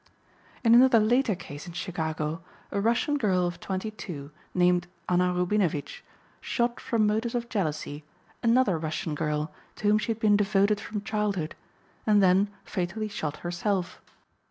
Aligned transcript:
In 0.63 0.73
another 0.73 0.97
later 0.99 1.35
case 1.35 1.67
in 1.67 1.73
Chicago 1.73 2.41
a 2.71 2.81
Russian 2.81 3.19
girl 3.19 3.45
of 3.45 3.59
22, 3.59 4.31
named 4.55 4.87
Anna 5.07 5.31
Rubinowitch, 5.31 6.03
shot 6.39 6.79
from 6.79 7.05
motives 7.05 7.35
of 7.35 7.49
jealousy 7.49 8.03
another 8.41 8.79
Russian 8.79 9.13
girl 9.13 9.53
to 9.75 9.85
whom 9.87 9.99
she 9.99 10.11
had 10.11 10.19
been 10.19 10.35
devoted 10.37 10.79
from 10.79 11.03
childhood, 11.03 11.53
and 12.07 12.23
then 12.23 12.49
fatally 12.65 13.09
shot 13.09 13.37
herself. 13.45 14.01